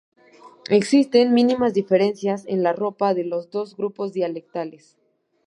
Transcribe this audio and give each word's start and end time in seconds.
Existen 0.71 1.31
mínimas 1.31 1.75
diferencias 1.75 2.45
en 2.47 2.63
la 2.63 2.73
ropa 2.73 3.13
de 3.13 3.23
los 3.23 3.51
dos 3.51 3.77
grupos 3.77 4.13
dialectales. 4.13 4.97